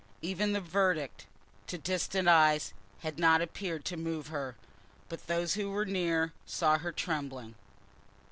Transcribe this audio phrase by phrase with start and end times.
[0.23, 1.27] Even the verdict,
[1.67, 4.55] to distant eyes, had not appeared to move her,
[5.09, 7.53] but those who were near saw her trembling.